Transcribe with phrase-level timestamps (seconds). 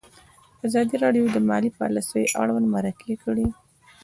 [0.67, 3.47] ازادي راډیو د مالي پالیسي اړوند مرکې کړي.